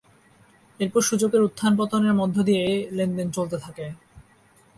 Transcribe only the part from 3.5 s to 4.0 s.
থাকে।